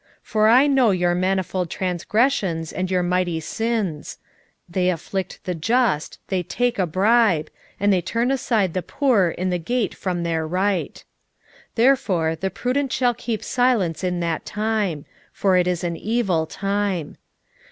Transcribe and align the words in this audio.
5:12 0.01 0.07
For 0.23 0.47
I 0.49 0.65
know 0.65 0.89
your 0.89 1.13
manifold 1.13 1.69
transgressions 1.69 2.73
and 2.73 2.89
your 2.89 3.03
mighty 3.03 3.39
sins: 3.39 4.17
they 4.67 4.89
afflict 4.89 5.39
the 5.43 5.53
just, 5.53 6.17
they 6.29 6.41
take 6.41 6.79
a 6.79 6.87
bribe, 6.87 7.51
and 7.79 7.93
they 7.93 8.01
turn 8.01 8.31
aside 8.31 8.73
the 8.73 8.81
poor 8.81 9.29
in 9.29 9.51
the 9.51 9.59
gate 9.59 9.93
from 9.93 10.23
their 10.23 10.47
right. 10.47 11.03
5:13 11.75 11.75
Therefore 11.75 12.35
the 12.35 12.49
prudent 12.49 12.91
shall 12.91 13.13
keep 13.13 13.43
silence 13.43 14.03
in 14.03 14.21
that 14.21 14.43
time; 14.43 15.05
for 15.31 15.55
it 15.55 15.67
is 15.67 15.83
an 15.83 15.95
evil 15.95 16.47
time. 16.47 17.17